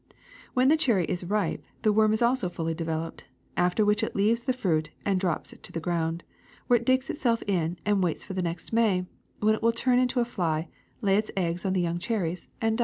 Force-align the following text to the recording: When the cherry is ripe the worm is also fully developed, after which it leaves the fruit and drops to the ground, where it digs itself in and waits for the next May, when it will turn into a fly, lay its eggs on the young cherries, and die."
When 0.55 0.69
the 0.69 0.77
cherry 0.77 1.05
is 1.05 1.23
ripe 1.25 1.63
the 1.83 1.93
worm 1.93 2.11
is 2.11 2.23
also 2.23 2.49
fully 2.49 2.73
developed, 2.73 3.25
after 3.55 3.85
which 3.85 4.01
it 4.01 4.15
leaves 4.15 4.41
the 4.41 4.51
fruit 4.51 4.89
and 5.05 5.19
drops 5.19 5.51
to 5.61 5.71
the 5.71 5.79
ground, 5.79 6.23
where 6.65 6.79
it 6.79 6.85
digs 6.87 7.11
itself 7.11 7.43
in 7.45 7.77
and 7.85 8.01
waits 8.01 8.25
for 8.25 8.33
the 8.33 8.41
next 8.41 8.73
May, 8.73 9.05
when 9.41 9.53
it 9.53 9.61
will 9.61 9.71
turn 9.71 9.99
into 9.99 10.19
a 10.19 10.25
fly, 10.25 10.69
lay 11.01 11.17
its 11.17 11.29
eggs 11.37 11.65
on 11.67 11.73
the 11.73 11.81
young 11.81 11.99
cherries, 11.99 12.47
and 12.59 12.79
die." 12.79 12.79